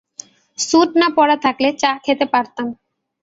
[0.59, 2.67] Sweet না পড়া থাকলে চা খেতে পারতাম।